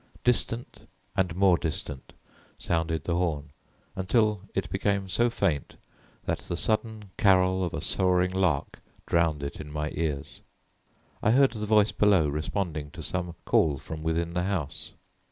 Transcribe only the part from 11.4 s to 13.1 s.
the voice below responding to